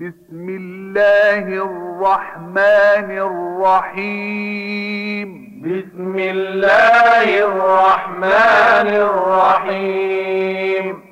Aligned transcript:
بسم 0.00 0.48
الله 0.48 1.38
الرحمن 1.38 3.10
الرحيم. 3.98 5.28
بسم 5.64 6.16
الله 6.18 7.38
الرحمن 7.44 8.88
الرحيم. 9.08 11.02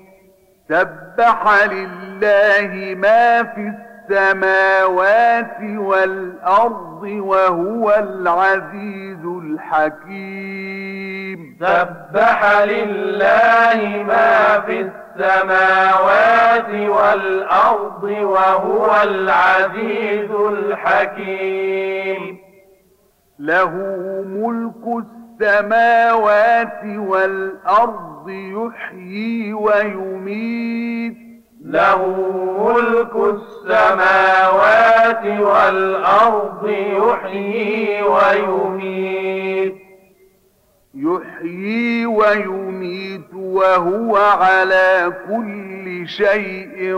سبح 0.69 1.41
لله 1.65 2.95
ما 2.95 3.43
في 3.43 3.73
السماوات 4.11 5.57
والأرض 5.63 7.03
وهو 7.03 7.95
العزيز 7.99 9.25
الحكيم. 9.43 11.57
سبح 11.61 12.63
لله 12.63 14.03
ما 14.03 14.61
في 14.61 14.81
السماوات 14.81 16.71
والأرض 16.71 18.03
وهو 18.03 19.03
العزيز 19.03 20.31
الحكيم. 20.31 22.39
له 23.39 23.71
ملك 24.27 25.05
السماوات 25.41 26.85
والأرض 26.85 28.29
يحيي 28.29 29.53
ويميت. 29.53 31.30
له 31.65 32.07
ملك 32.59 33.15
السماوات 33.17 35.25
والأرض 35.41 36.69
يحيي 36.69 38.03
ويميت. 38.03 39.75
يحيي 40.95 42.07
ويميت 42.07 43.35
وهو 43.35 44.17
على 44.17 45.13
كل 45.29 46.09
شيء 46.09 46.97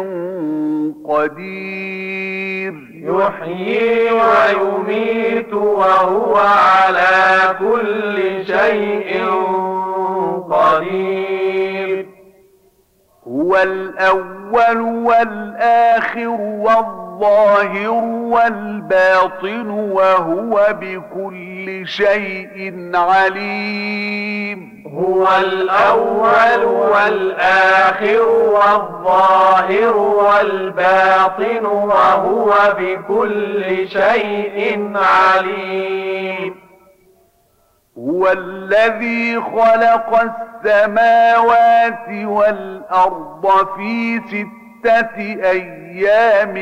قدير. 1.08 2.74
يحيي 2.94 4.10
ويميت 4.12 5.54
وهو 5.54 6.36
على 6.36 7.56
كل 7.58 8.46
شيء 8.46 9.24
قدير. 10.50 11.91
هو 13.28 13.56
الأول 13.56 14.80
والآخر 14.80 16.28
والظاهر 16.28 17.90
والباطن 18.04 19.70
وهو 19.70 20.74
بكل 20.80 21.86
شيء 21.86 22.90
عليم. 22.94 24.84
هو 24.94 25.28
الأول 25.40 26.64
والآخر 26.64 28.22
والظاهر 28.28 29.96
والباطن 29.96 31.66
وهو 31.66 32.54
بكل 32.78 33.88
شيء 33.88 34.92
عليم. 34.94 36.61
هو 37.98 38.28
الذي 38.28 39.40
خلق 39.40 40.20
السماوات 40.64 42.08
والأرض 42.08 43.66
في 43.76 44.20
ستة 44.26 45.18
أيام 45.50 46.54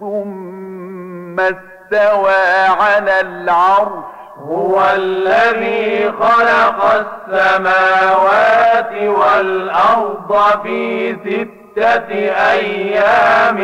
ثم 0.00 1.40
استوى 1.40 2.34
على 2.80 3.20
العرش. 3.20 4.04
هو 4.38 4.84
الذي 4.96 6.12
خلق 6.12 7.06
السماوات 7.30 8.92
والأرض 8.92 10.60
في 10.62 11.12
ستة 11.12 12.12
أيام 12.52 13.58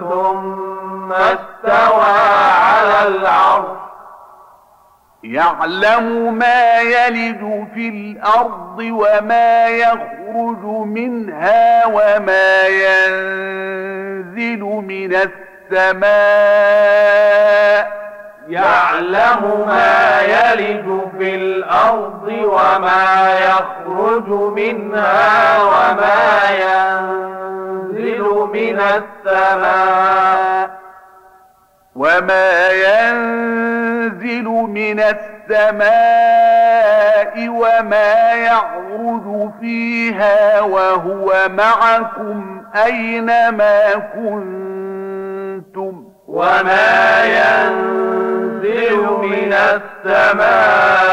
ثم 0.00 1.12
استوى 1.12 2.14
على 2.60 3.08
العرش. 3.08 3.84
يعلم 5.24 6.34
ما 6.34 6.80
يلج 6.80 7.64
في 7.74 7.88
الأرض 7.88 8.78
وما 8.78 9.66
يخرج 9.66 10.64
منها 10.86 11.86
وما 11.86 12.66
ينزل 12.66 14.60
من 14.60 15.14
السماء. 15.72 16.04
يعلم 18.48 19.64
ما 19.66 20.20
يلج 20.22 21.00
في 21.18 21.34
الأرض 21.34 22.28
وما 22.44 23.38
يخرج 23.38 24.28
منها 24.28 25.62
وما 25.62 26.50
ينزل 26.50 28.22
من 28.52 28.80
السماء. 28.80 30.53
وما 31.96 32.68
ينزل 32.70 34.44
من 34.48 35.00
السماء 35.00 35.84
وما 37.48 38.32
يعرج 38.34 39.50
فيها 39.60 40.60
وهو 40.60 41.32
معكم 41.48 42.62
أينما 42.86 43.94
كنتم 44.14 46.04
وما 46.28 47.24
ينزل 47.24 48.96
من 49.22 49.52
السماء 49.52 51.04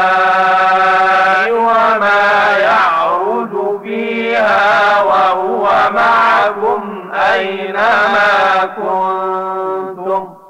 وما 1.52 2.58
يعرج 2.60 3.80
فيها 3.82 5.02
وهو 5.02 5.68
معكم 5.94 7.10
أينما 7.34 8.64
كنتم 8.76 10.41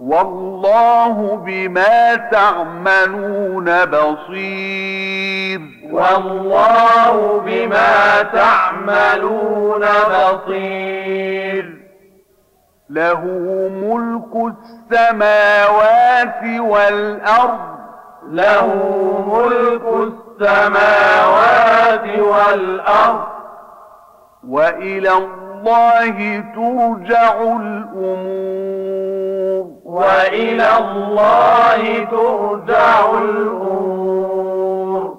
والله 0.00 1.42
بما 1.46 2.14
تعملون 2.14 3.84
بصير. 3.84 5.60
والله 5.92 7.42
بما 7.46 8.22
تعملون 8.22 9.84
بصير. 9.84 11.80
له 12.90 13.20
ملك 13.82 14.54
السماوات 14.90 16.60
والأرض. 16.60 17.60
له 18.30 18.66
ملك 19.26 20.10
السماوات 20.40 22.18
والأرض. 22.18 23.24
وإلى 24.48 25.12
الله 25.12 26.44
ترجع 26.54 27.42
الأمور. 27.42 29.39
وإلى 30.30 30.78
الله 30.78 32.04
ترجع 32.04 33.18
الأمور. 33.18 35.18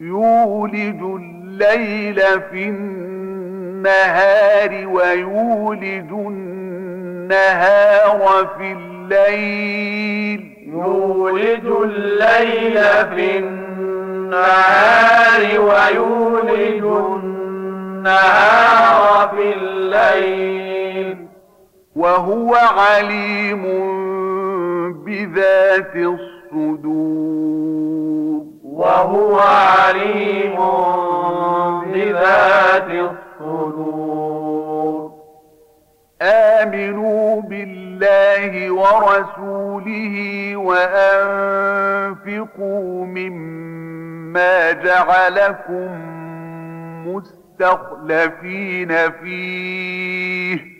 يولج 0.00 1.02
الليل 1.02 2.20
في 2.50 2.68
النهار 2.68 4.86
ويولج 4.86 6.10
النهار 6.12 8.20
في 8.58 8.72
الليل. 8.72 10.54
يولج 10.66 11.66
الليل 11.82 12.78
في 13.14 13.38
النهار 13.38 15.60
ويولج 15.60 16.84
النهار 18.04 19.28
في 19.28 19.54
الليل. 19.54 21.29
وهو 21.96 22.54
عليم 22.54 23.62
بذات 25.04 25.96
الصدور. 25.96 26.30
وهو 28.64 29.38
عليم 29.38 30.56
بذات 31.92 32.90
الصدور. 33.40 35.10
آمنوا 36.22 37.40
بالله 37.40 38.70
ورسوله 38.70 40.56
وأنفقوا 40.56 42.06
مما 43.06 44.72
جعلكم 44.72 45.90
مستخلفين 47.06 48.88
فيه. 49.10 50.79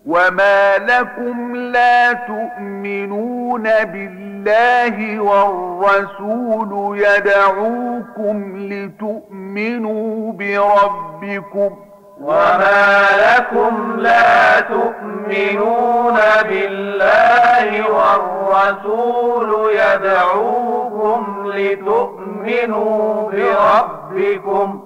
وما 0.06 0.78
لكم 0.78 1.56
لا 1.56 2.14
تؤمنون 2.14 3.64
بالله 3.64 5.20
والرسول 5.20 7.00
يدعوكم 7.00 8.58
لتؤمنوا 8.58 10.34
بربكم. 10.34 11.91
وما 12.22 13.06
لكم 13.38 14.00
لا 14.00 14.60
تؤمنون 14.60 16.18
بالله 16.50 17.90
والرسول 17.90 19.72
يدعوكم 19.76 21.52
لتؤمنوا 21.56 23.32
بربكم. 23.32 24.84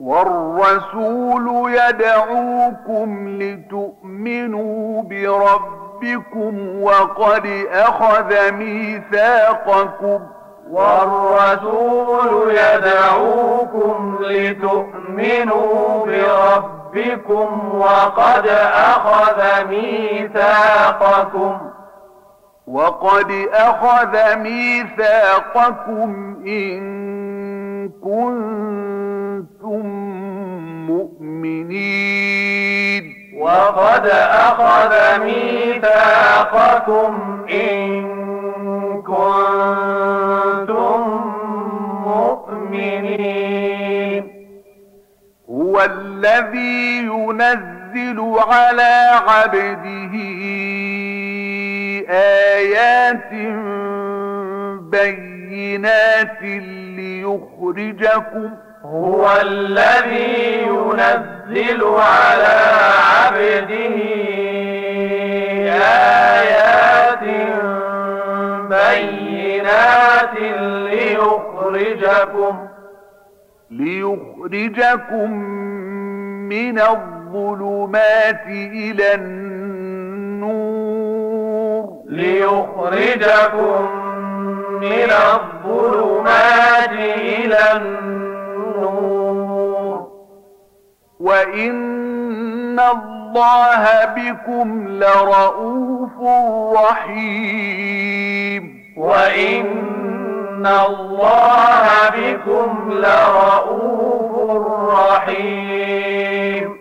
والرسول 0.00 1.72
يدعوكم 1.72 3.28
لتؤمنوا 3.42 5.02
بربكم 5.02 6.82
وقد 6.82 7.66
أخذ 7.72 8.52
ميثاقكم. 8.52 10.20
والرسول 10.72 12.50
يدعوكم 12.50 14.18
لتؤمنوا 14.20 16.06
بربكم 16.06 17.70
وقد 17.74 18.46
أخذ 18.74 19.64
ميثاقكم. 19.68 21.58
وقد 22.66 23.48
أخذ 23.52 24.36
ميثاقكم 24.36 26.36
إن 26.46 26.82
كنتم 27.88 29.86
مؤمنين. 30.86 32.52
وقد 33.40 34.06
أخذ 34.30 35.18
ميثاقكم 35.24 37.12
إن 37.50 38.21
كنتم 39.12 41.02
مؤمنين. 42.62 44.24
هو 45.50 45.74
الذي 45.84 46.98
ينزل 46.98 48.18
على 48.48 48.92
عبده 49.28 50.14
آيات 52.10 53.32
بينات 54.80 56.42
ليخرجكم. 56.96 58.50
هو 58.84 59.22
الذي 59.40 60.62
ينزل 60.62 61.82
على 61.84 62.56
عبده 63.12 63.96
آيات 66.42 67.24
بينات 68.72 70.34
ليخرجكم 70.90 72.54
ليخرجكم 73.70 75.30
من 76.48 76.78
الظلمات 76.80 78.46
إلى 78.46 79.14
النور 79.14 80.52
ليخرجكم 82.06 83.88
من 84.80 85.10
الظلمات 85.10 86.92
إلى 87.18 87.58
النور 87.76 88.92
وإن 91.20 91.92
الله 92.80 94.04
بكم 94.04 94.88
لرؤوف 94.88 96.10
رحيم 96.82 98.62
وإن 98.96 100.66
الله 100.66 101.88
بكم 102.16 102.92
لرؤوف 102.92 104.50
رحيم 104.94 106.78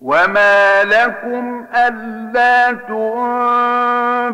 وما 0.00 0.84
لكم 0.84 1.64
ألا 1.74 2.72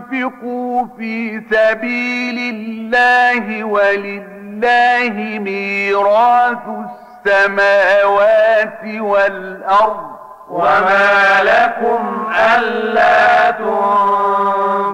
تنفقوا 0.05 0.87
في 0.99 1.41
سبيل 1.51 2.55
الله 2.55 3.65
ولله 3.65 5.39
ميراث 5.39 6.59
السماوات 7.27 8.85
والأرض 8.85 10.15
وما 10.49 11.43
لكم 11.43 12.33
ألا 12.57 13.51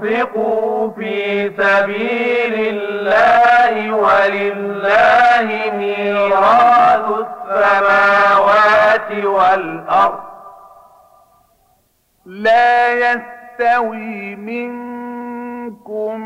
تنفقوا 0.01 0.91
في 0.91 1.51
سبيل 1.59 2.55
الله 2.55 3.93
ولله 3.93 5.47
ميراث 5.73 7.07
السماوات 7.51 9.11
والأرض. 9.25 10.21
لا 12.27 12.93
يستوي 12.93 14.37
منكم 14.37 16.21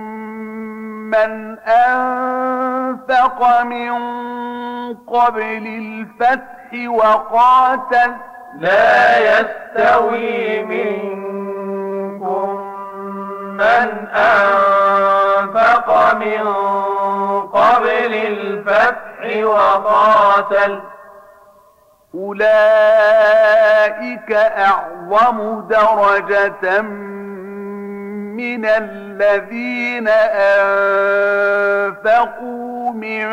من 1.14 1.58
أنفق 1.68 3.62
من 3.62 3.92
قبل 4.94 5.66
الفتح 5.66 6.88
وقاتل 6.88 8.14
لا 8.58 9.18
يستوي 9.18 10.62
منكم 10.64 12.60
من 13.52 14.08
أنفق 14.14 16.14
من 16.14 16.46
قبل 17.42 18.14
الفتح 18.14 19.44
وقاتل 19.44 20.80
أولئك 22.14 24.32
أعظم 24.32 25.60
درجة 25.68 26.82
من 26.82 27.13
الذين 28.64 30.08
أنفقوا 31.78 32.92
من 32.92 33.26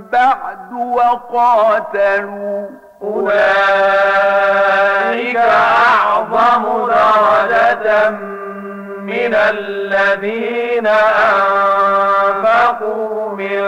بعد 0.00 0.72
وقاتلوا. 0.72 2.68
أولئك 3.02 3.36
أعظم 5.36 6.86
درجة 6.86 8.10
من 9.00 9.34
الذين 9.34 10.86
أنفقوا 12.46 13.28
من 13.28 13.60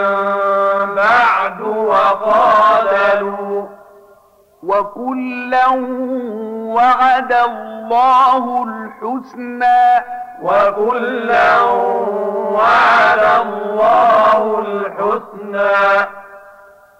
بعد 0.95 1.61
وقاتلوا. 1.61 3.67
وكلا 4.63 5.67
وعد 6.75 7.33
الله 7.33 8.63
الحسنى 8.63 10.03
وكلا 10.43 11.61
وعد 12.51 13.23
الله 13.47 14.59
الحسنى 14.59 16.07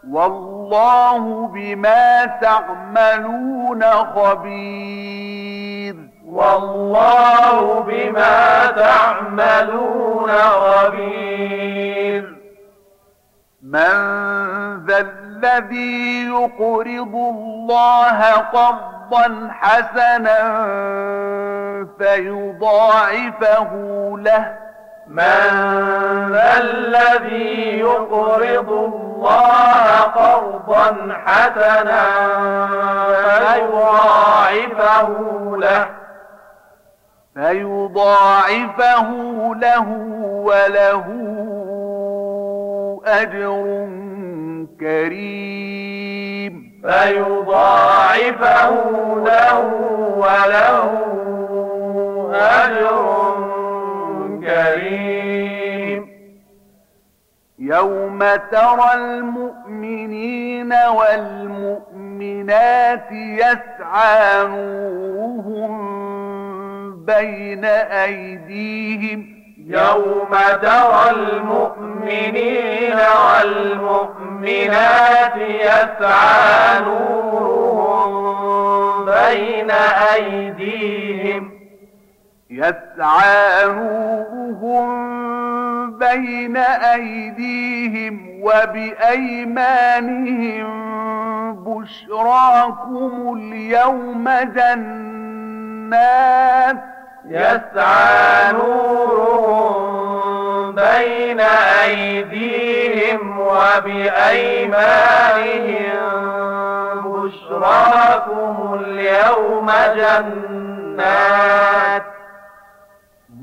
والله 0.09 1.47
بما 1.53 2.25
تعملون 2.25 3.83
خبير 4.15 5.95
والله 6.25 7.79
بما 7.87 8.65
تعملون 8.65 10.31
خبير 10.31 12.23
من 13.63 13.93
ذا 14.85 14.99
الذي 15.43 16.25
يقرض 16.25 17.15
الله 17.15 18.31
قرضا 18.31 19.49
حسنا 19.51 20.39
فيضاعفه 21.99 23.71
له. 24.17 24.55
من 25.07 26.31
ذا 26.31 26.61
الذي 26.61 27.79
يقرض 27.79 28.71
الله 28.71 30.01
قرضا 30.01 31.17
حسنا 31.25 32.03
فيضاعفه 33.39 35.07
له. 35.57 35.85
فيضاعفه 37.35 39.09
له 39.55 39.87
وله 40.43 41.05
أجر 43.05 43.87
كريم 44.83 46.53
فيضاعفه 46.83 48.71
له 49.25 49.59
وله 50.17 50.89
أجر 52.33 53.05
كريم. 54.43 56.01
يوم 57.59 58.19
ترى 58.51 58.93
المؤمنين 58.93 60.73
والمؤمنات 60.99 62.31
يسعى 63.11 64.47
نورهم 64.47 65.73
بين 67.05 67.65
أيديهم 68.05 69.32
يوم 69.67 70.29
ترى 70.61 71.09
المؤمنين 71.09 72.97
والمؤمنات 73.43 75.35
يسعى 75.37 76.79
نورهم 76.79 78.13
بين 79.05 79.71
أيديهم. 80.15 81.51
يسعى 82.49 83.65
نورهم 83.65 85.13
بين 85.97 86.57
أيديهم 86.57 88.41
وبأيمانهم. 88.41 89.63
بشراكم 91.63 93.33
اليوم 93.37 94.29
جنات 94.55 96.03
يسعى 97.25 98.53
نورهم 98.53 99.83
بين 100.75 101.39
أيديهم 101.83 103.39
وبأيمانهم. 103.39 104.73
بشراكم 107.03 108.79
اليوم 108.83 109.71
جنات. 109.95 111.33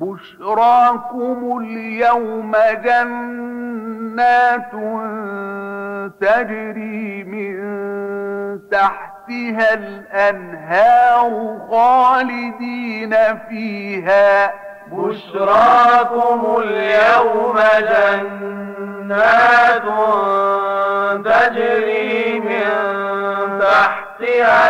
بشراكم 0.00 1.58
اليوم 1.62 2.52
جنات 2.84 4.70
تجري 6.20 7.24
من 7.24 7.60
تحتها 8.70 9.74
الأنهار 9.74 11.58
خالدين 11.70 13.14
فيها. 13.48 14.54
بشراكم 14.92 16.40
اليوم 16.58 17.58
جنات 19.00 19.82
تجري 21.24 22.40
من 22.40 22.68
تحتها 23.60 24.09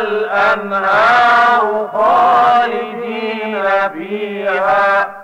الأنهار 0.00 1.88
خالدين 1.92 3.62
فيها. 3.92 5.20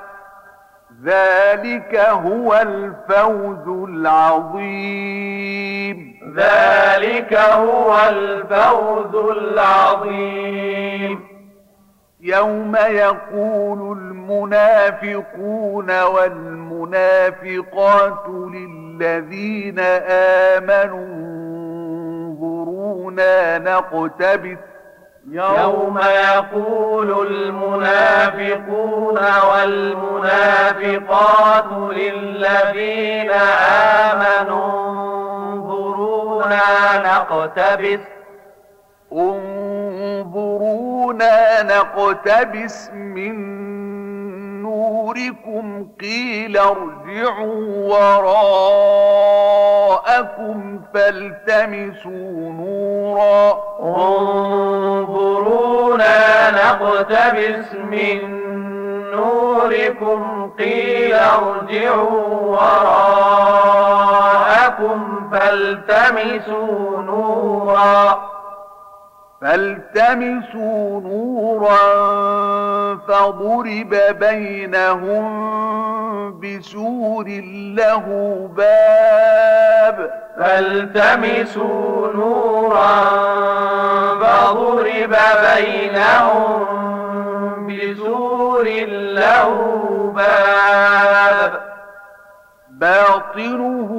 ذلك 1.04 1.96
هو 1.96 2.54
الفوز 2.54 3.88
العظيم. 3.88 5.46
ذلك 6.36 7.34
هو 7.34 7.96
الفوز 8.08 9.14
العظيم. 9.36 11.26
يوم 12.20 12.76
يقول 12.76 13.98
المنافقون 13.98 16.02
والمنافقات 16.02 17.48
للذين 18.28 19.78
آمنوا 20.08 21.55
انظرونا 22.86 23.58
نقتبس. 23.58 24.58
يوم 25.30 25.98
يقول 25.98 27.26
المنافقون 27.26 29.18
والمنافقات 29.50 30.84
للذين 31.96 33.30
آمنوا 34.10 34.70
انظرونا 35.52 36.62
نقتبس. 37.04 38.00
انظرونا 39.12 40.56
نقتبس 41.62 42.90
من 42.92 43.36
نوركم 44.76 45.88
قيل 46.00 46.58
ارجعوا 46.58 47.88
وراءكم 49.88 50.80
فالتمسوا 50.94 52.52
نورا. 52.52 53.58
انظرونا 55.00 55.40
نقتبس 56.50 57.74
من 57.90 58.18
نوركم 59.12 60.50
قيل 60.58 61.14
ارجعوا 61.14 62.22
وراءكم 62.56 63.70
فالتمسوا 65.32 67.02
نورا. 67.02 68.35
فالتمسوا 69.40 71.00
نورا 71.00 71.76
فضرب 72.96 73.94
بينهم 74.18 75.26
بسور 76.40 77.28
له 77.76 78.04
باب. 78.56 80.10
فالتمسوا 80.38 82.12
نورا 82.12 83.04
فضرب 84.20 85.16
بينهم 85.56 86.66
بسور 87.66 88.64
له 89.14 89.52
باب. 90.16 91.52
باطنه 92.70 93.90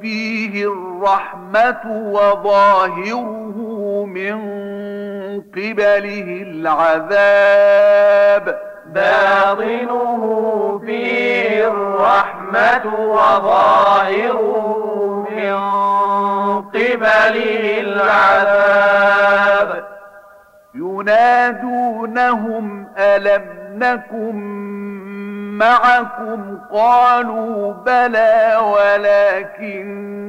فيه 0.00 0.64
الرحمة 0.64 0.87
وظاهره 2.12 3.56
من 4.06 4.38
قبله 5.40 6.42
العذاب. 6.46 8.44
باطنه 8.86 10.22
فيه 10.86 11.68
الرحمة 11.68 12.84
وظاهره 12.98 14.48
من 15.30 15.56
قبله 16.62 17.80
العذاب. 17.80 19.70
ينادونهم 20.74 22.66
ألم 22.98 23.44
نكن 23.74 24.97
معكم 25.58 26.58
قالوا 26.72 27.72
بلى 27.72 28.58
ولكنكم 28.74 30.22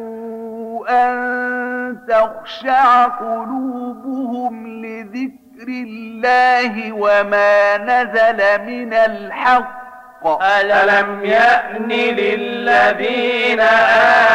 أن 0.89 1.97
تخشع 2.09 3.05
قلوبهم 3.05 4.67
لذكر 4.85 5.67
الله 5.67 6.91
وما 6.91 7.77
نزل 7.77 8.61
من 8.65 8.93
الحق؟ 8.93 9.87
ألم 10.25 11.25
يأن 11.25 11.87
للذين 11.91 13.59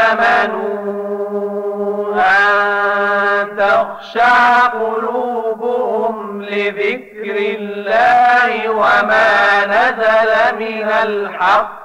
آمنوا 0.05 0.73
أن 2.19 3.57
تخشع 3.57 4.67
قلوبهم 4.67 6.43
لذكر 6.43 7.37
الله 7.59 8.71
وما 8.71 9.67
نزل 9.67 10.59
من 10.59 10.89
الحق. 10.89 11.83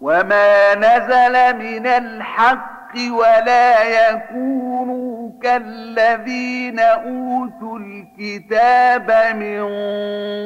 وما 0.00 0.74
نزل 0.74 1.56
من 1.56 1.86
الحق 1.86 2.94
ولا 3.10 3.82
يكونوا 3.82 5.30
كالذين 5.42 6.80
أوتوا 6.80 7.78
الكتاب 7.78 9.34
من 9.36 9.62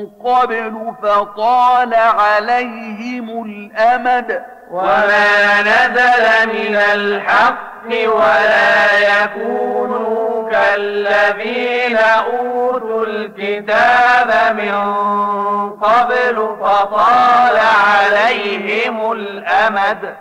قبل 0.07 0.95
فطال 1.03 1.95
عليهم 1.95 3.45
الأمد. 3.45 4.43
وما 4.71 5.61
نزل 5.63 6.49
من 6.49 6.77
الحق 6.77 7.70
ولا 7.93 8.99
يكونوا 8.99 10.51
كالذين 10.51 11.97
أوتوا 11.97 13.07
الكتاب 13.07 14.57
من 14.57 14.75
قبل 15.71 16.57
فطال 16.61 17.57
عليهم 17.87 19.13
الأمد 19.13 20.15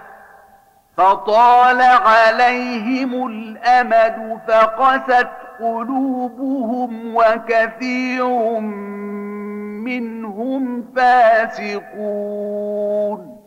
فطال 0.98 1.82
عليهم 1.82 3.28
الأمد 3.28 4.40
فقست 4.48 5.28
قلوبهم 5.60 7.16
وكثير 7.16 8.26
منهم 9.86 10.86
فاسقون 10.96 12.60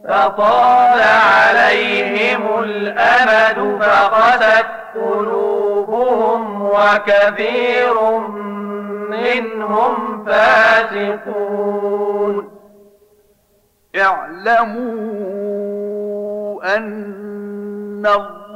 فطال 0.09 1.01
عليهم 1.03 2.43
الأمد 2.63 3.83
فقست 3.83 4.67
قلوبهم 4.95 6.63
وكثير 6.63 7.97
منهم 9.09 10.25
فاسقون. 10.25 11.83
اعلموا 13.97 14.93
أن 16.77 18.07
الله 18.07 18.42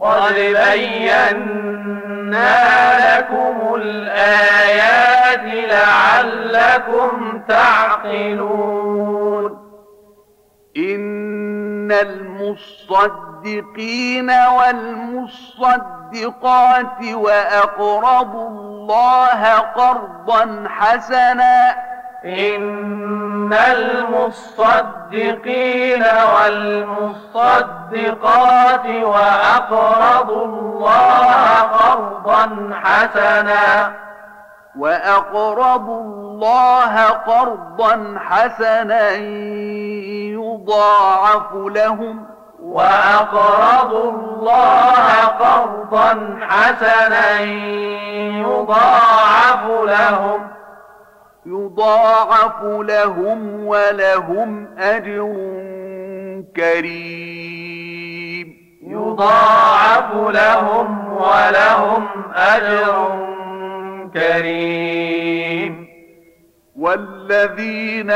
قد 0.00 0.34
بينا 0.34 1.56
لكم 3.18 3.74
الآيات 3.74 5.44
لعلكم 5.70 7.42
تعقلون 7.48 8.86
إن 10.76 11.92
المصدقين 13.46 14.30
والمصدقات 15.56 17.02
وأقرضوا 17.14 18.48
الله 18.48 19.54
قرضا 19.58 20.64
حسنا 20.68 21.76
إن 22.26 23.52
المصدقين 24.22 24.84
والمصدقات 27.34 28.86
وأقرضوا 28.86 30.44
الله 30.44 31.62
قرضا 31.62 32.70
حسنا 32.84 33.92
وأقرضوا 34.78 36.00
الله 36.00 37.04
قرضا 37.04 38.16
حسنا 38.28 39.10
يضاعف 40.34 41.52
لهم 41.54 42.26
وأقرضوا 42.62 44.10
الله 44.10 45.24
قرضا 45.40 46.38
حسنا 46.48 47.40
يضاعف 48.40 49.66
لهم 49.66 50.56
يضاعف 51.46 52.62
لهم 52.62 53.66
ولهم 53.66 54.66
أجر 54.78 55.36
كريم. 56.56 58.56
يضاعف 58.86 60.14
لهم 60.14 61.12
ولهم 61.12 62.06
أجر 62.34 63.26
كريم. 64.14 65.86
والذين 66.76 68.10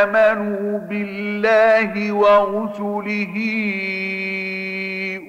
آمنوا 0.00 0.78
بالله 0.78 2.12
ورسله 2.12 3.36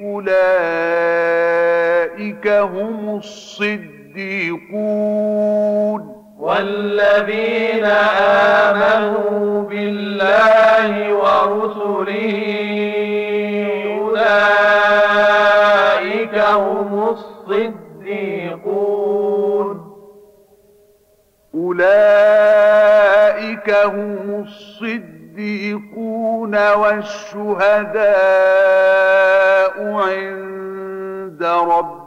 أولئك 0.04 0.38
هم 2.48 3.18
الصديقون. 3.18 4.58
والذين 6.40 7.86
آمنوا 8.66 9.64
بالله 9.64 11.14
ورسله 11.14 12.38
أولئك 14.98 16.36
هم 16.38 17.10
الصديقون. 17.10 18.58
أولئك 21.56 22.88
هم 23.70 24.46
الصديقون 24.48 24.96
والشهداء 26.74 28.08
عند 29.94 31.44
ربهم 31.44 32.07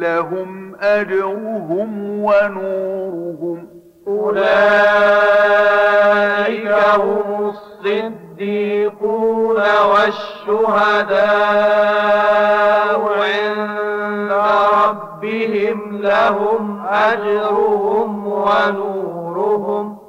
لهم 0.00 0.74
أجرهم 0.80 1.90
ونورهم 2.24 3.68
أولئك 4.08 4.42
هم 6.96 7.48
الصديقون 7.48 9.56
والشهداء 9.90 11.22
عند 13.22 14.32
ربهم 14.82 15.78
لهم 16.02 16.62
أجرهم 16.86 18.26
ونورهم 18.26 20.01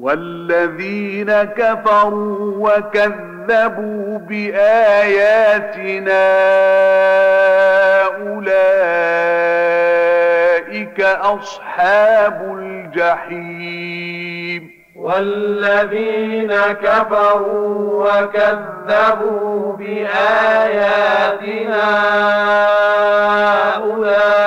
والذين 0.00 1.32
كفروا 1.32 2.68
وكذبوا 2.70 4.18
بآياتنا 4.18 6.28
أولئك 10.78 11.00
أصحاب 11.00 12.38
الجحيم. 12.58 13.98
والذين 14.98 16.52
كفروا 16.82 18.04
وكذبوا 18.04 19.76
بآياتنا 19.76 21.88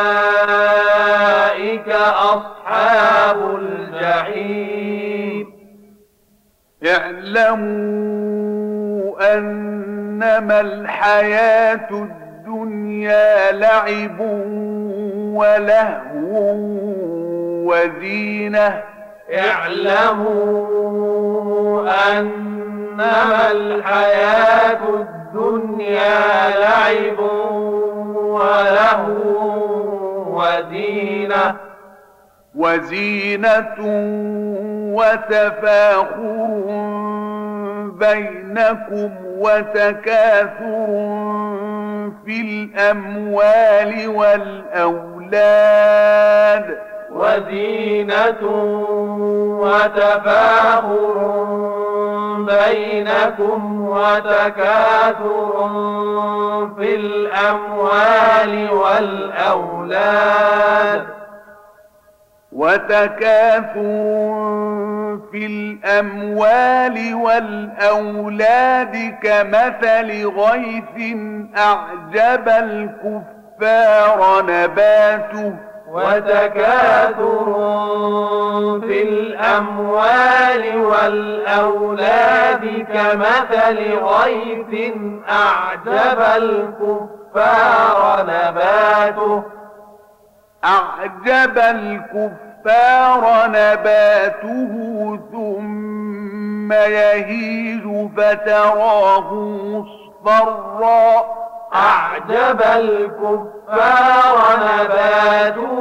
أولئك 0.02 1.90
أصحاب 1.90 2.61
اعلموا 7.38 9.34
أنما 9.38 10.60
الحياة 10.62 11.90
الدنيا 11.92 13.52
لعب 13.52 14.20
ولهو 15.36 16.56
وزينة. 17.66 18.84
اعلموا 19.34 20.62
أنما 22.20 23.52
الحياة 23.52 24.80
الدنيا 24.90 26.50
لعب 26.60 27.20
ولهو 28.16 29.62
وزينة. 30.28 31.71
وزينة 32.56 33.76
وتفاخر 34.96 36.12
بينكم 38.00 39.12
وتكاثر 39.26 40.88
في 42.26 42.42
الأموال 42.42 44.08
والأولاد. 44.08 45.32
وزينة 47.12 48.44
وتفاخر 49.62 51.18
بينكم 52.38 53.90
وتكاثر 53.90 55.52
في 56.78 56.96
الأموال 56.96 58.70
والأولاد. 58.72 60.02
وتكاثر 62.62 63.72
في 65.32 65.46
الأموال 65.46 67.16
والأولاد 67.16 68.96
كمثل 69.24 70.28
غيث 70.28 71.18
أعجب 71.58 72.50
الكفار 72.50 74.20
نباته. 74.46 75.54
وتكاثر 75.88 77.46
في 78.88 79.04
الأموال 79.04 80.64
والأولاد 80.86 82.66
كمثل 82.94 83.78
غيث 83.94 84.94
أعجب 85.30 86.20
الكفار 86.38 88.24
نباته. 88.24 89.44
أعجب 90.66 91.58
الكفار 91.58 92.51
نباته 93.48 94.74
ثم 95.32 96.74
يهيج 96.74 98.10
فتراه 98.18 99.34
مصفرا 99.64 101.26
أعجب 101.76 102.62
الكفار 102.62 104.38
نباته 104.58 105.72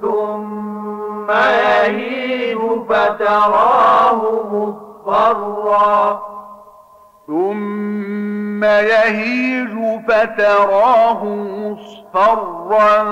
ثم 0.00 1.30
يهيج 1.30 2.58
فتراه 2.88 4.20
مصفرا 4.52 6.22
ثم 7.26 8.64
يهيج 8.64 10.00
فتراه 10.08 11.24
مصفرا 11.24 13.02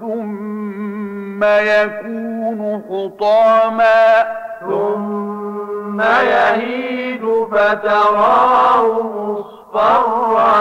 ثم 0.00 1.17
يكون 1.44 2.82
حطاما. 2.88 4.26
ثم 4.60 6.00
يهيج 6.00 7.20
فتراه 7.50 9.02
مصفرا. 9.02 10.58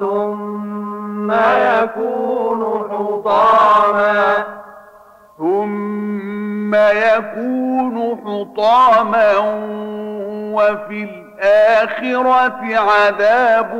ثم 0.00 1.32
يكون 1.32 2.88
حطاما. 2.90 4.44
ثم 5.38 6.74
يكون 6.74 8.16
حطاما 8.24 9.38
وفي 10.54 11.04
الآخرة 11.04 12.60
عذاب 12.76 13.70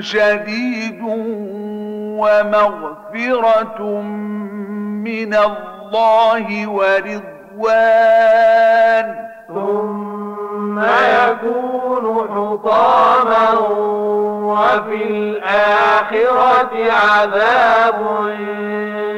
شديد. 0.00 1.02
ومغفرة 2.20 3.80
من 5.04 5.34
الله 5.34 6.46
ورضوان. 6.68 7.24
ثم 9.48 10.78
يكون 10.80 12.04
حطاما 12.34 13.50
وفي 14.44 15.00
الآخرة 15.04 16.74
عذاب 16.92 17.98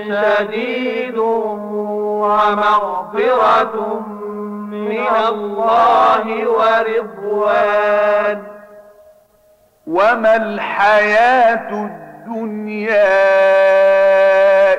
شديد 0.08 1.18
ومغفرة 2.22 3.76
من 4.70 5.06
الله 5.28 6.24
ورضوان. 6.48 8.38
وما 9.86 10.36
الحياة 10.36 11.70
الدنيا 11.72 12.05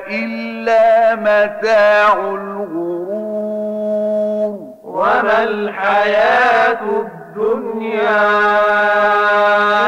إلا 0.08 1.14
متاع 1.14 2.12
الغرور. 2.12 3.58
وما 4.84 5.42
الحياة 5.42 6.78
الدنيا 6.82 8.28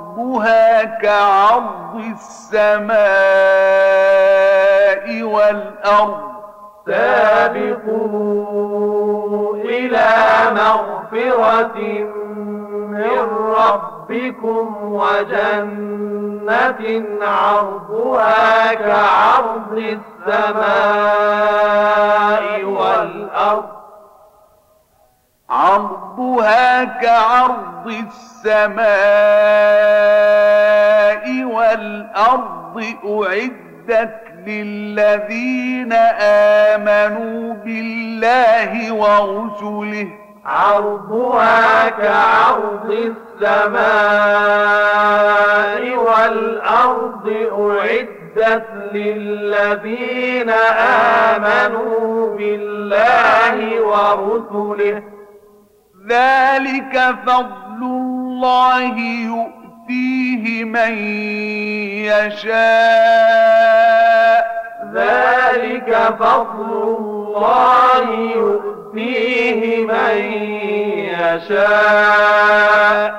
عرضها 0.10 0.84
كعرض 0.84 1.96
السماء 1.96 3.00
والأرض. 5.24 6.30
سابقوا 6.86 7.96
إلى 9.56 10.10
مغفرة 10.52 11.78
من 12.90 13.20
ربكم 13.58 14.94
وجنة 14.94 16.82
عرضها 17.22 18.74
كعرض 18.74 19.98
السماء 20.28 21.04
والأرض. 22.64 23.66
عرضها 25.50 26.84
كعرض 26.84 27.94
السماء 28.46 28.86
والأرض 31.44 32.84
أعدت 33.06 34.20
للذين 34.48 35.94
آمنوا 36.74 37.54
بالله 37.54 38.94
ورسله. 38.94 40.08
عرضها 40.46 41.90
كعرض 41.90 43.14
السماء 43.42 43.80
والأرض 45.98 47.28
أعدت 47.60 48.68
للذين 48.94 50.50
آمنوا 51.30 52.38
بالله 52.38 53.82
ورسله. 53.82 55.04
ذلك 56.08 57.16
فضل 57.28 57.82
الله 57.82 59.00
يؤتيه 59.00 60.64
من 60.64 60.94
يشاء. 62.06 62.60
ذلك 64.94 66.16
فضل 66.20 66.98
الله 67.00 68.04
يؤتيه 68.36 69.86
من 69.86 70.18
يشاء. 71.20 73.14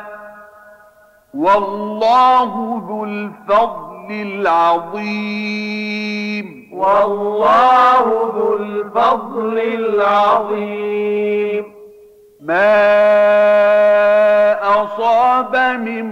والله 1.35 2.51
ذو 2.89 3.05
الفضل 3.05 4.09
العظيم. 4.11 5.67
والله 6.73 8.33
ذو 8.37 8.57
الفضل 8.57 9.59
العظيم. 9.59 11.65
ما 12.43 12.81
أصاب 14.83 15.57
من 15.57 16.05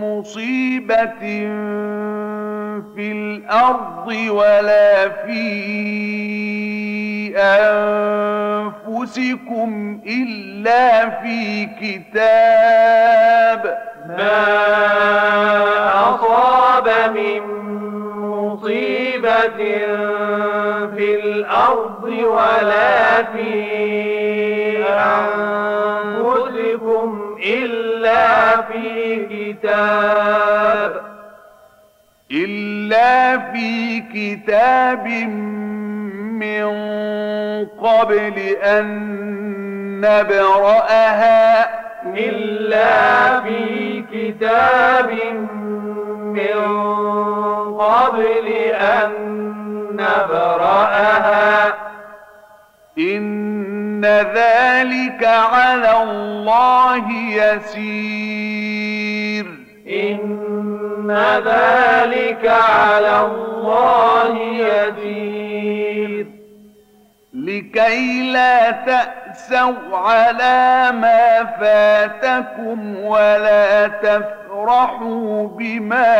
مصيبة 0.00 1.20
في 2.94 3.12
الأرض 3.12 4.06
ولا 4.28 5.08
في 5.08 5.44
أنفسكم 8.94 10.00
إلا 10.06 11.10
في 11.10 11.66
كتاب 11.66 13.78
ما 14.08 14.44
أصاب 16.14 16.88
من 17.14 17.40
مصيبة 18.20 19.56
في 20.96 21.20
الأرض 21.24 22.04
ولا 22.04 23.22
في 23.22 24.13
أنفسكم 26.14 27.38
إلا 27.46 28.60
في 28.60 29.16
كتاب 29.26 31.14
إلا 32.32 33.38
في 33.38 34.00
كتاب 34.00 35.06
من 36.42 36.64
قبل 37.66 38.38
أن 38.62 38.86
نبرأها. 40.00 41.68
إلا 42.16 43.40
في 43.40 44.04
كتاب 44.12 45.10
من 46.20 46.58
قبل 47.78 48.46
أن 48.72 49.10
نبرأها. 49.92 51.74
إن 52.98 53.33
ذلك 54.04 55.24
على 55.24 56.02
الله 56.02 57.12
يسير 57.30 58.84
إن 59.88 61.10
ذلك 61.46 62.48
على 62.48 63.26
الله 63.26 64.38
يسير 64.40 66.26
لكي 67.34 68.32
لا 68.32 68.70
تأسوا 68.70 69.96
على 69.98 70.92
ما 70.92 71.44
فاتكم 71.60 72.96
ولا 73.04 73.86
تفرحوا 73.88 75.48
بما 75.48 76.14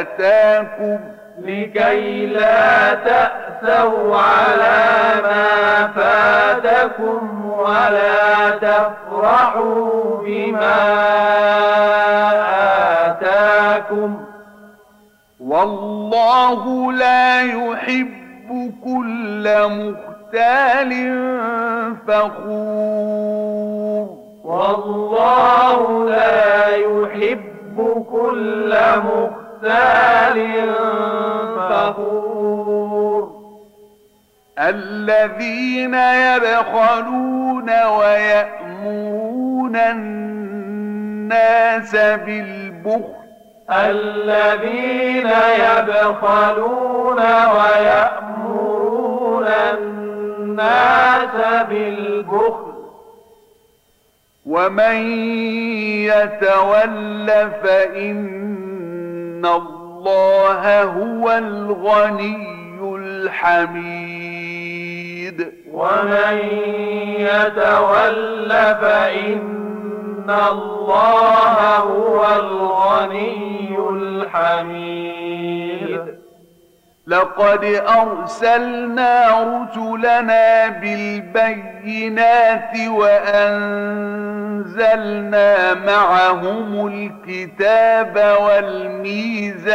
آتاكم 0.00 0.98
لكي 1.40 2.26
لا 2.26 2.94
تأسوا 2.94 4.16
على 4.16 5.22
ما 5.22 5.86
فاتكم 5.96 7.50
ولا 7.58 8.50
تفرحوا 8.50 10.22
بما 10.24 10.84
آتاكم. 13.06 14.24
والله 15.40 16.92
لا 16.92 17.42
يحب 17.42 18.72
كل 18.84 19.44
مختال 19.68 20.92
فخور. 22.06 23.38
والله 24.44 26.04
لا 26.08 26.66
يحب 26.76 28.06
كل 28.10 28.74
مختال 28.74 29.47
فخور 31.68 33.38
الذين 34.58 35.94
يبخلون 35.94 37.70
ويأمرون 37.86 39.76
الناس 39.76 40.76
بالبخل. 41.96 43.14
الذين 43.70 45.30
يبخلون 45.60 47.18
ويأمرون 47.56 49.46
الناس 49.46 51.36
بالبخل. 51.68 52.68
ومن 54.46 54.96
يتول 56.06 57.28
فإن 57.62 58.57
الله 59.46 60.82
هو 60.82 61.30
الغني 61.30 62.58
الحميد 62.96 64.68
ومن 65.72 66.38
يتول 67.18 68.50
فإن 68.80 70.30
الله 70.30 71.76
هو 71.76 72.26
الغني 72.36 73.78
الحميد 73.90 75.48
لقد 77.08 77.64
أرسلنا 77.88 79.42
رسلنا 79.42 80.68
بالبينات 80.68 82.72
وأنزلنا 82.88 84.24
معهم 85.74 86.86
الكتاب 86.86 88.36
والميزان. 88.40 89.68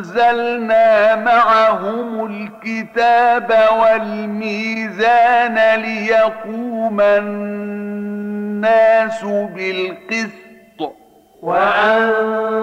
وأنزلنا 0.00 1.16
معهم 1.16 2.26
الكتاب 2.26 3.54
والميزان 3.82 5.58
ليقوم 5.80 7.00
الناس 7.00 8.14
بالقسط. 9.24 10.40
وأنزلنا 11.42 12.58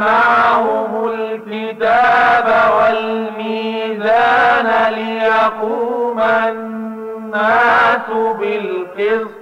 معهم 0.00 1.08
الكتاب 1.08 2.48
والميزان 2.76 4.68
ليقوم 4.94 6.20
الناس 6.20 8.08
بالقسط. 8.38 9.41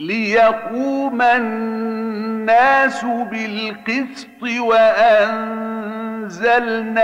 ليقوم 0.00 1.22
الناس 1.22 3.04
بالقسط 3.04 4.42
وأنزلنا 4.60 5.90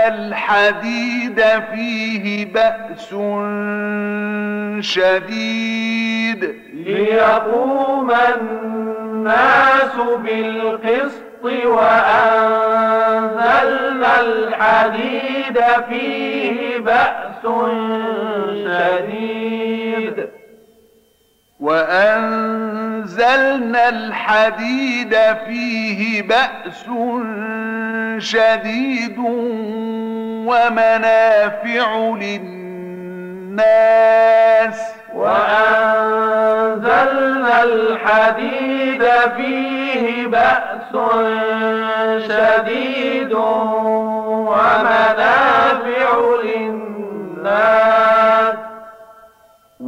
الحديد 0.07 1.41
فيه 1.73 2.45
بأس 2.45 3.15
شديد. 4.79 6.55
ليقوم 6.73 8.11
الناس 8.11 9.95
بالقسط 10.23 11.43
وأنزلنا 11.43 12.61
الحديد 14.21 15.59
فيه 15.89 16.77
بأس 16.77 17.43
شديد. 18.53 20.22
وأنزلنا 21.63 23.23
الحديد 23.89 25.15
فيه 25.45 26.21
بأس 26.21 26.85
شديد 28.17 29.17
ومنافع 30.47 32.15
للناس. 32.21 33.59
وأنزلنا 35.13 36.43
الحديد 37.63 39.03
فيه 39.37 40.27
بأس 40.27 40.93
شديد 42.27 43.33
ومنافع 44.43 45.17
للناس. 46.43 48.12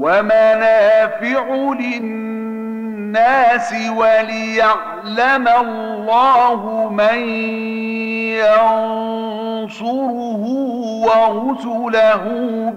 ومنافع 0.06 1.46
للناس 1.80 3.70
وليعلم 3.98 5.46
الله 5.48 6.89
من 6.91 7.20
ينصره 9.65 10.44
ورسله 11.08 12.24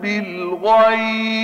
بالغيب. 0.03 1.43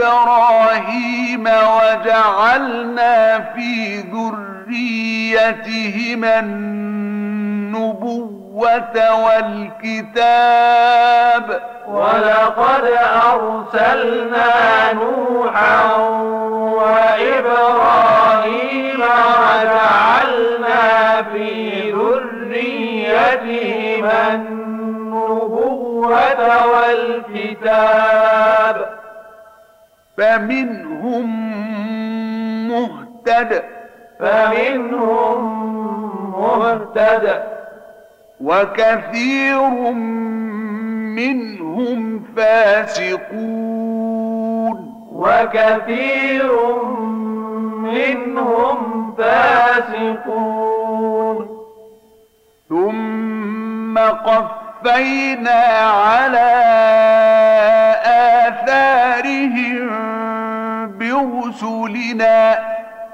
وإبراهيم 0.00 1.44
وجعلنا 1.46 3.40
في 3.54 3.96
ذريتهما 4.68 6.38
النبوة 7.70 8.96
والكتاب 10.24 11.60
ولقد 11.88 12.84
أرسلنا 13.32 14.52
نوحا 14.92 15.80
وإبراهيم 17.60 19.00
وجعلنا 19.00 20.82
في 21.32 21.92
ذريتهما 24.00 24.34
النبوة 24.34 26.66
والكتاب. 26.72 28.76
فمنهم 30.18 31.26
مهتد. 32.68 33.62
فمنهم 34.20 35.40
مهتد. 36.40 37.26
وكثير 38.40 39.60
منهم 41.16 42.00
فاسقون. 42.36 43.98
وكثير 45.12 46.52
منهم 47.82 48.78
فاسقون. 49.18 50.60
ثم 52.68 53.59
قفينا 54.08 55.60
على 56.06 56.50
آثارهم 58.46 59.88
برسلنا. 60.98 62.58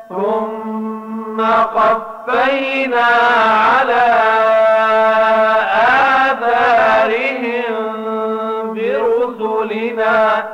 ثم 0.09 1.41
قفينا 1.77 3.07
على 3.75 4.07
آثارهم 6.27 7.75
برسلنا. 8.75 10.45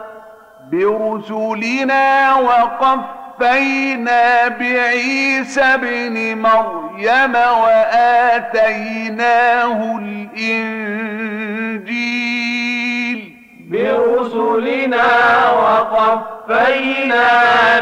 برسلنا 0.73 2.35
وقفينا 2.35 3.22
بعيسى 4.61 5.61
ابن 5.61 6.39
مريم 6.39 7.35
وآتيناه 7.63 8.99
الإنجيل 12.03 13.37
برسلنا 13.71 15.07
وقفينا 15.51 17.27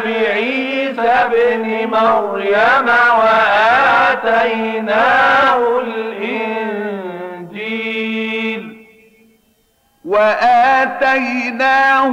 بعيسى 0.05 1.01
ابن 1.01 1.65
مريم 1.91 2.89
وآتيناه 4.31 5.61
الإنجيل 5.81 6.70
وآتيناه 10.05 12.07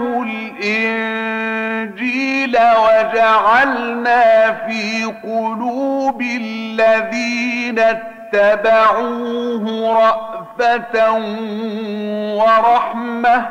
الإنجيل 0.67 2.57
وجعلنا 2.57 4.51
في 4.67 5.05
قلوب 5.23 6.21
الذين 6.21 7.79
اتبعوه 7.79 9.65
رأفة 9.97 11.11
ورحمة. 12.37 13.45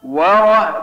ورهبانية 0.05 0.82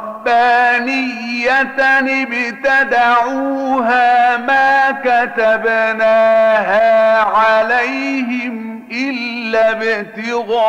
ابتدعوها 2.89 4.37
ما 4.37 4.91
كتبناها 4.91 6.79
عليهم 7.19 8.83
إلا 8.91 9.71
ابتغاء 9.71 10.59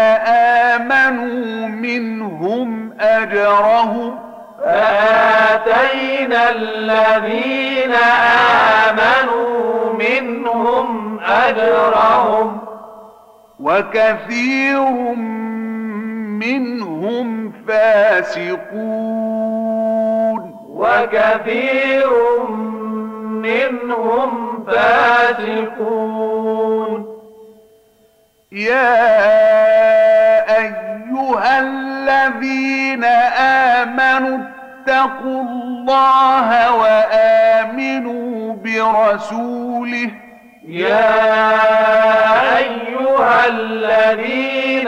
آمنوا 0.73 1.67
منهم 1.67 2.93
أجرهم. 2.99 4.19
فآتينا 4.65 6.49
الذين 6.49 7.93
آمنوا 8.89 9.93
منهم 9.93 11.19
أجرهم. 11.19 12.61
وكثير 13.59 14.79
منهم 16.39 17.53
فاسقون. 17.67 19.41
وكثير 20.69 22.09
منهم 22.49 22.80
فاسقون 24.67 26.01
يا 28.51 28.97
أيها 30.57 31.59
الذين 31.59 33.03
آمنوا 33.83 34.37
اتقوا 34.81 35.41
الله 35.41 36.75
وآمنوا 36.75 38.55
برسوله. 38.63 40.09
يا 40.67 41.11
أيها 42.57 43.47
الذين 43.47 44.87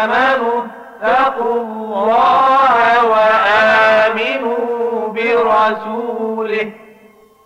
آمنوا 0.00 0.62
اتقوا 1.02 1.60
الله 1.60 3.04
وآمنوا 3.04 4.58
برسوله. 5.08 6.72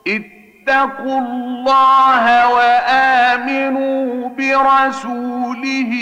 اتقوا 0.08 1.18
الله 1.18 2.24
وآمنوا 2.54 4.28
برسوله 4.28 5.92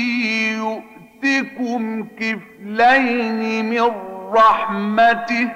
يؤتكم 0.63 2.07
كفلين 2.21 3.41
من 3.71 3.93
رحمته. 4.33 5.49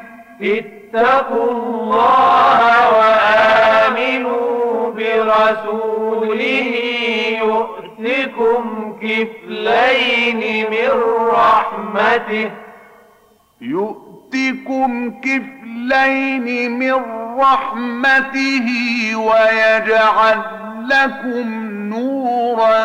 اتقوا 0.42 1.50
الله 1.50 2.60
وآمنوا 2.98 4.40
برسوله 4.92 6.72
يؤتكم 7.42 8.62
كفلين 9.02 10.40
من 10.70 10.90
رحمته. 11.32 12.50
يؤتكم 13.60 14.09
كفلين 15.24 16.70
من 16.78 16.94
رحمته 17.38 18.66
ويجعل 19.16 20.38
لكم 20.90 21.48
نورا 21.88 22.84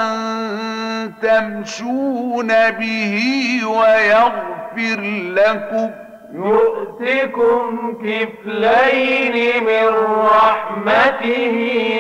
تمشون 1.22 2.48
به 2.72 3.22
ويغفر 3.68 5.02
لكم 5.36 5.90
يؤتكم 6.34 7.94
كفلين 8.04 9.64
من 9.64 9.88
رحمته 10.26 11.56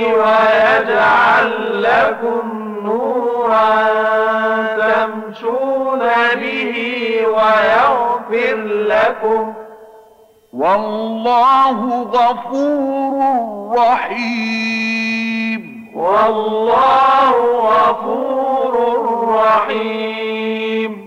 ويجعل 0.05 1.83
لكم 1.83 2.64
نورا 2.85 3.87
تمشون 4.77 6.03
به 6.35 6.73
ويغفر 7.27 8.55
لكم. 8.65 9.53
والله 10.53 12.07
غفور 12.13 13.13
رحيم. 13.77 15.91
والله 15.95 17.33
غفور 17.61 18.73
رحيم. 19.45 21.04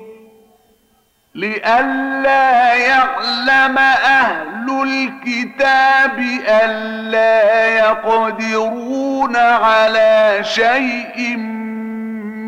لئلا 1.38 2.74
يعلم 2.74 3.78
أهل 3.78 4.66
الكتاب 4.82 6.18
ألا 6.48 7.66
يقدرون 7.78 9.36
على 9.36 10.38
شيء 10.42 11.36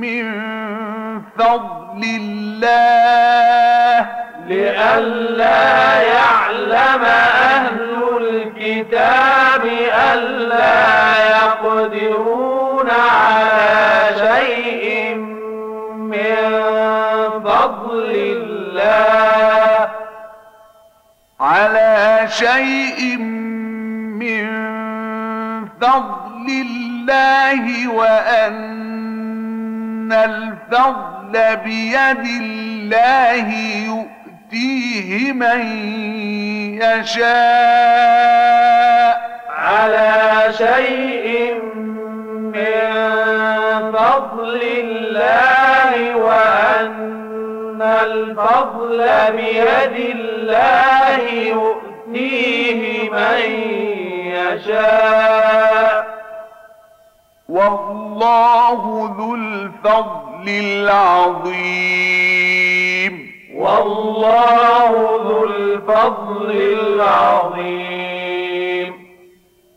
من 0.03 0.24
فضل 1.38 2.03
الله. 2.20 4.07
لئلا 4.49 6.03
يعلم 6.03 7.05
أهل 7.05 8.03
الكتاب 8.20 9.64
ألا 10.12 10.80
يقدرون 11.30 12.49
شيء 22.31 23.16
من 24.22 24.47
فضل 25.81 26.47
الله 26.49 27.89
وأن 27.89 29.33
الفضل 30.12 31.57
بيد 31.64 32.24
الله 32.43 33.49
يؤتيه 33.87 35.33
من 35.33 35.61
يشاء. 36.83 38.31
على 39.59 40.53
شيء 40.59 41.55
من 42.55 42.91
فضل 43.93 44.61
الله 44.62 46.16
وأن 46.16 47.83
الفضل 47.83 48.99
بيد 49.37 49.97
الله 50.16 51.24
يؤتيه 52.15 53.11
من 53.11 53.41
يشاء. 54.27 56.21
والله 57.49 59.15
ذو 59.19 59.35
الفضل 59.35 60.49
العظيم. 60.49 61.55
والله 63.55 64.91
ذو 65.29 65.45
الفضل 65.45 66.51
العظيم. 66.83 67.91